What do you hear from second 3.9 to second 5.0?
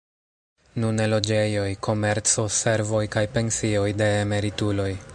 de emerituloj.